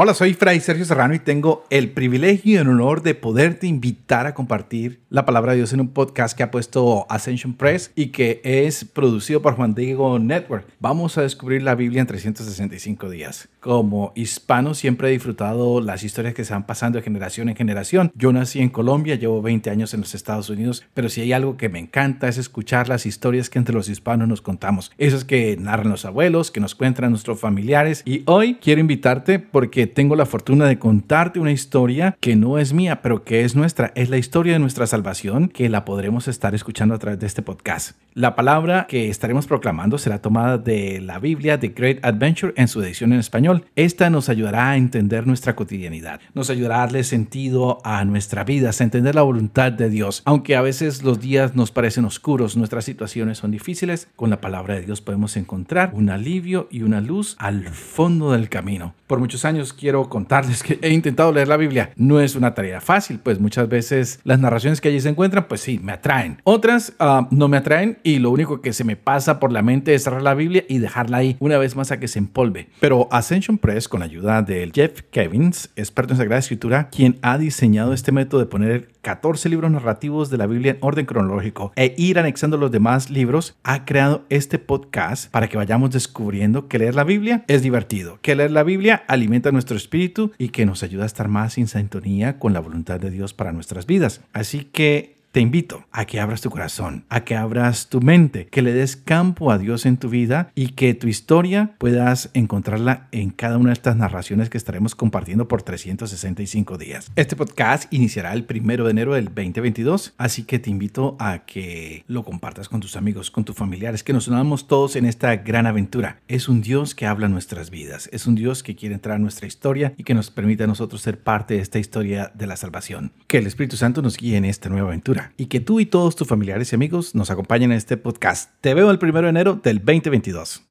Hola, 0.00 0.14
soy 0.14 0.32
Fray 0.32 0.60
Sergio 0.60 0.84
Serrano 0.84 1.12
y 1.12 1.18
tengo 1.18 1.64
el 1.70 1.90
privilegio 1.90 2.52
y 2.52 2.56
el 2.56 2.68
honor 2.68 3.02
de 3.02 3.16
poderte 3.16 3.66
invitar 3.66 4.28
a 4.28 4.34
compartir 4.34 5.00
la 5.10 5.26
palabra 5.26 5.50
de 5.50 5.56
Dios 5.56 5.72
en 5.72 5.80
un 5.80 5.88
podcast 5.88 6.36
que 6.36 6.44
ha 6.44 6.52
puesto 6.52 7.04
Ascension 7.08 7.54
Press 7.54 7.90
y 7.96 8.10
que 8.10 8.40
es 8.44 8.84
producido 8.84 9.42
por 9.42 9.56
Juan 9.56 9.74
Diego 9.74 10.20
Network. 10.20 10.68
Vamos 10.78 11.18
a 11.18 11.22
descubrir 11.22 11.64
la 11.64 11.74
Biblia 11.74 12.00
en 12.00 12.06
365 12.06 13.10
días. 13.10 13.48
Como 13.58 14.12
hispano 14.14 14.74
siempre 14.74 15.08
he 15.08 15.10
disfrutado 15.10 15.80
las 15.80 16.04
historias 16.04 16.32
que 16.32 16.44
se 16.44 16.52
van 16.52 16.64
pasando 16.64 16.98
de 16.98 17.02
generación 17.02 17.48
en 17.48 17.56
generación. 17.56 18.12
Yo 18.14 18.32
nací 18.32 18.60
en 18.60 18.68
Colombia, 18.68 19.16
llevo 19.16 19.42
20 19.42 19.68
años 19.68 19.94
en 19.94 20.00
los 20.02 20.14
Estados 20.14 20.48
Unidos, 20.48 20.84
pero 20.94 21.08
si 21.08 21.22
hay 21.22 21.32
algo 21.32 21.56
que 21.56 21.68
me 21.68 21.80
encanta 21.80 22.28
es 22.28 22.38
escuchar 22.38 22.88
las 22.88 23.04
historias 23.04 23.50
que 23.50 23.58
entre 23.58 23.74
los 23.74 23.88
hispanos 23.88 24.28
nos 24.28 24.42
contamos. 24.42 24.92
Esas 24.96 25.24
que 25.24 25.56
narran 25.56 25.90
los 25.90 26.04
abuelos, 26.04 26.52
que 26.52 26.60
nos 26.60 26.76
cuentan 26.76 27.10
nuestros 27.10 27.40
familiares. 27.40 28.02
Y 28.04 28.22
hoy 28.26 28.58
quiero 28.62 28.80
invitarte 28.80 29.40
porque 29.40 29.87
tengo 29.88 30.16
la 30.16 30.26
fortuna 30.26 30.66
de 30.66 30.78
contarte 30.78 31.40
una 31.40 31.52
historia 31.52 32.16
que 32.20 32.36
no 32.36 32.58
es 32.58 32.72
mía, 32.72 33.02
pero 33.02 33.24
que 33.24 33.44
es 33.44 33.56
nuestra. 33.56 33.92
Es 33.94 34.10
la 34.10 34.18
historia 34.18 34.52
de 34.52 34.58
nuestra 34.58 34.86
salvación 34.86 35.48
que 35.48 35.68
la 35.68 35.84
podremos 35.84 36.28
estar 36.28 36.54
escuchando 36.54 36.94
a 36.94 36.98
través 36.98 37.18
de 37.20 37.26
este 37.26 37.42
podcast. 37.42 37.96
La 38.14 38.34
palabra 38.34 38.86
que 38.88 39.08
estaremos 39.08 39.46
proclamando 39.46 39.96
será 39.96 40.20
tomada 40.20 40.58
de 40.58 41.00
la 41.00 41.18
Biblia 41.18 41.60
The 41.60 41.68
Great 41.68 42.04
Adventure 42.04 42.52
en 42.56 42.66
su 42.66 42.82
edición 42.82 43.12
en 43.12 43.20
español. 43.20 43.64
Esta 43.76 44.10
nos 44.10 44.28
ayudará 44.28 44.70
a 44.70 44.76
entender 44.76 45.26
nuestra 45.26 45.54
cotidianidad, 45.54 46.20
nos 46.34 46.50
ayudará 46.50 46.76
a 46.76 46.80
darle 46.80 47.04
sentido 47.04 47.78
a 47.84 48.04
nuestra 48.04 48.44
vida, 48.44 48.70
a 48.70 48.82
entender 48.82 49.14
la 49.14 49.22
voluntad 49.22 49.70
de 49.72 49.88
Dios. 49.88 50.22
Aunque 50.24 50.56
a 50.56 50.62
veces 50.62 51.02
los 51.02 51.20
días 51.20 51.54
nos 51.54 51.70
parecen 51.70 52.04
oscuros, 52.04 52.56
nuestras 52.56 52.84
situaciones 52.84 53.38
son 53.38 53.50
difíciles, 53.50 54.08
con 54.16 54.30
la 54.30 54.40
palabra 54.40 54.74
de 54.74 54.82
Dios 54.82 55.00
podemos 55.00 55.36
encontrar 55.36 55.92
un 55.94 56.10
alivio 56.10 56.68
y 56.70 56.82
una 56.82 57.00
luz 57.00 57.36
al 57.38 57.68
fondo 57.68 58.32
del 58.32 58.48
camino. 58.48 58.94
Por 59.06 59.20
muchos 59.20 59.44
años 59.44 59.72
quiero 59.78 60.08
contarles 60.08 60.62
que 60.62 60.78
he 60.82 60.90
intentado 60.90 61.32
leer 61.32 61.48
la 61.48 61.56
Biblia. 61.56 61.90
No 61.96 62.20
es 62.20 62.34
una 62.34 62.54
tarea 62.54 62.80
fácil, 62.80 63.20
pues 63.22 63.40
muchas 63.40 63.68
veces 63.68 64.20
las 64.24 64.40
narraciones 64.40 64.80
que 64.80 64.88
allí 64.88 65.00
se 65.00 65.08
encuentran, 65.08 65.46
pues 65.48 65.60
sí, 65.60 65.78
me 65.82 65.92
atraen. 65.92 66.40
Otras 66.44 66.92
uh, 67.00 67.26
no 67.30 67.48
me 67.48 67.56
atraen 67.56 67.98
y 68.02 68.18
lo 68.18 68.30
único 68.30 68.60
que 68.60 68.72
se 68.72 68.84
me 68.84 68.96
pasa 68.96 69.38
por 69.38 69.52
la 69.52 69.62
mente 69.62 69.94
es 69.94 70.04
cerrar 70.04 70.22
la 70.22 70.34
Biblia 70.34 70.64
y 70.68 70.78
dejarla 70.78 71.18
ahí 71.18 71.36
una 71.40 71.58
vez 71.58 71.76
más 71.76 71.92
a 71.92 72.00
que 72.00 72.08
se 72.08 72.18
empolve. 72.18 72.68
Pero 72.80 73.08
Ascension 73.10 73.58
Press, 73.58 73.88
con 73.88 74.00
la 74.00 74.06
ayuda 74.06 74.42
de 74.42 74.70
Jeff 74.74 75.02
Kevins, 75.10 75.70
experto 75.76 76.12
en 76.12 76.18
Sagrada 76.18 76.40
Escritura, 76.40 76.88
quien 76.90 77.18
ha 77.22 77.38
diseñado 77.38 77.92
este 77.92 78.12
método 78.12 78.40
de 78.40 78.46
poner 78.46 78.88
14 79.02 79.48
libros 79.48 79.70
narrativos 79.70 80.28
de 80.28 80.38
la 80.38 80.46
Biblia 80.46 80.72
en 80.72 80.78
orden 80.80 81.06
cronológico 81.06 81.72
e 81.76 81.94
ir 81.96 82.18
anexando 82.18 82.56
los 82.56 82.70
demás 82.70 83.10
libros, 83.10 83.56
ha 83.62 83.84
creado 83.84 84.24
este 84.28 84.58
podcast 84.58 85.30
para 85.30 85.48
que 85.48 85.56
vayamos 85.56 85.90
descubriendo 85.90 86.68
que 86.68 86.78
leer 86.78 86.94
la 86.94 87.04
Biblia 87.04 87.44
es 87.46 87.62
divertido, 87.62 88.18
que 88.22 88.34
leer 88.34 88.50
la 88.50 88.64
Biblia 88.64 89.04
alimenta 89.06 89.50
nuestro 89.58 89.76
espíritu 89.76 90.30
y 90.38 90.50
que 90.50 90.64
nos 90.64 90.84
ayuda 90.84 91.02
a 91.02 91.06
estar 91.06 91.26
más 91.26 91.58
en 91.58 91.66
sintonía 91.66 92.38
con 92.38 92.52
la 92.52 92.60
voluntad 92.60 93.00
de 93.00 93.10
Dios 93.10 93.34
para 93.34 93.52
nuestras 93.52 93.86
vidas. 93.86 94.20
Así 94.32 94.64
que 94.64 95.17
te 95.38 95.42
invito 95.42 95.86
a 95.92 96.04
que 96.04 96.18
abras 96.18 96.40
tu 96.40 96.50
corazón, 96.50 97.04
a 97.08 97.20
que 97.20 97.36
abras 97.36 97.88
tu 97.88 98.00
mente, 98.00 98.48
que 98.48 98.60
le 98.60 98.72
des 98.72 98.96
campo 98.96 99.52
a 99.52 99.58
Dios 99.58 99.86
en 99.86 99.96
tu 99.96 100.08
vida 100.08 100.50
y 100.56 100.70
que 100.70 100.94
tu 100.94 101.06
historia 101.06 101.76
puedas 101.78 102.30
encontrarla 102.34 103.06
en 103.12 103.30
cada 103.30 103.56
una 103.56 103.68
de 103.68 103.74
estas 103.74 103.94
narraciones 103.94 104.50
que 104.50 104.58
estaremos 104.58 104.96
compartiendo 104.96 105.46
por 105.46 105.62
365 105.62 106.76
días. 106.76 107.12
Este 107.14 107.36
podcast 107.36 107.84
iniciará 107.94 108.32
el 108.32 108.46
primero 108.46 108.82
de 108.84 108.90
enero 108.90 109.14
del 109.14 109.26
2022, 109.26 110.14
así 110.18 110.42
que 110.42 110.58
te 110.58 110.70
invito 110.70 111.16
a 111.20 111.44
que 111.44 112.02
lo 112.08 112.24
compartas 112.24 112.68
con 112.68 112.80
tus 112.80 112.96
amigos, 112.96 113.30
con 113.30 113.44
tus 113.44 113.54
familiares, 113.54 114.02
que 114.02 114.12
nos 114.12 114.26
unamos 114.26 114.66
todos 114.66 114.96
en 114.96 115.04
esta 115.04 115.36
gran 115.36 115.68
aventura. 115.68 116.18
Es 116.26 116.48
un 116.48 116.62
Dios 116.62 116.96
que 116.96 117.06
habla 117.06 117.28
nuestras 117.28 117.70
vidas, 117.70 118.10
es 118.12 118.26
un 118.26 118.34
Dios 118.34 118.64
que 118.64 118.74
quiere 118.74 118.96
entrar 118.96 119.14
a 119.14 119.20
nuestra 119.20 119.46
historia 119.46 119.94
y 119.96 120.02
que 120.02 120.14
nos 120.14 120.32
permite 120.32 120.64
a 120.64 120.66
nosotros 120.66 121.00
ser 121.00 121.20
parte 121.20 121.54
de 121.54 121.60
esta 121.60 121.78
historia 121.78 122.32
de 122.34 122.48
la 122.48 122.56
salvación. 122.56 123.12
Que 123.28 123.38
el 123.38 123.46
Espíritu 123.46 123.76
Santo 123.76 124.02
nos 124.02 124.16
guíe 124.16 124.36
en 124.36 124.44
esta 124.44 124.68
nueva 124.68 124.88
aventura 124.88 125.27
y 125.36 125.46
que 125.46 125.60
tú 125.60 125.80
y 125.80 125.86
todos 125.86 126.16
tus 126.16 126.28
familiares 126.28 126.72
y 126.72 126.76
amigos 126.76 127.14
nos 127.14 127.30
acompañen 127.30 127.72
en 127.72 127.78
este 127.78 127.96
podcast. 127.96 128.50
Te 128.60 128.74
veo 128.74 128.90
el 128.90 128.98
primero 128.98 129.26
de 129.26 129.30
enero 129.30 129.60
del 129.62 129.78
2022. 129.78 130.62